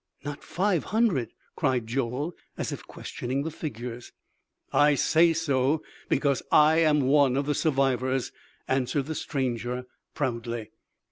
[0.25, 4.11] _""Not five hundred!" cried Joel as if questioning the figures.
[4.73, 8.31] "I say so because I am one of the survivors,"
[8.67, 9.85] answered the stranger
[10.15, 10.71] proudly.